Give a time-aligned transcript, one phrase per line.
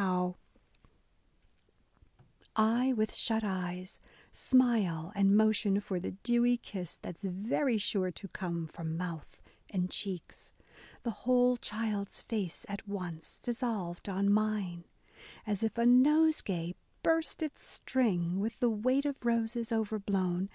[0.00, 0.34] BROWNING—
[2.56, 4.00] I, with shut eyes,
[4.32, 9.90] smile and motion for The dewy kiss that's very sure to come From mouth and
[9.90, 10.54] cheeks,
[11.02, 14.84] the whole child's face at once Dissolved on mine,—
[15.46, 20.48] as if a nosegay burst Its string with the weight of roses over blown.